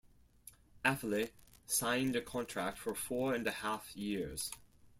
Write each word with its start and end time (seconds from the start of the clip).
Afellay 0.83 1.29
signed 1.67 2.15
a 2.15 2.21
contract 2.23 2.79
for 2.79 2.95
four-and-a-half 2.95 3.95
years. 3.95 4.49